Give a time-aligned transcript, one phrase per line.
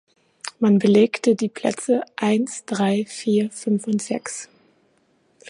[0.57, 4.49] Man belegte die Plätze eins, drei, vier, fünf und sechs.